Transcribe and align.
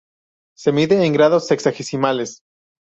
Se 0.57 0.71
mide 0.71 1.05
en 1.05 1.13
grados 1.13 1.45
sexagesimales. 1.45 2.39